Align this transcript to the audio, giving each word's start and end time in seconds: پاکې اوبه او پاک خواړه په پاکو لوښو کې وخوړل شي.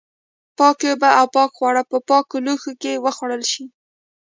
پاکې 0.57 0.87
اوبه 0.91 1.09
او 1.19 1.25
پاک 1.35 1.51
خواړه 1.57 1.83
په 1.91 1.97
پاکو 2.09 2.35
لوښو 2.45 2.71
کې 2.81 3.01
وخوړل 3.03 3.43
شي. 3.51 3.65